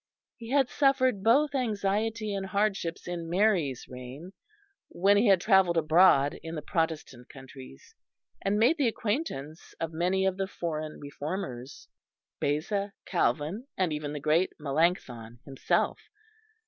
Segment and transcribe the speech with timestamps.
[0.37, 4.31] He had suffered both anxiety and hardships in Mary's reign,
[4.89, 7.93] when he had travelled abroad in the Protestant countries,
[8.41, 11.87] and made the acquaintance of many of the foreign reformers
[12.39, 15.99] Beza, Calvin, and even the great Melancthon himself.